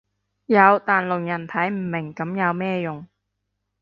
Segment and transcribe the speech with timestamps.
[0.47, 3.05] 有但聾人睇唔明噉有咩用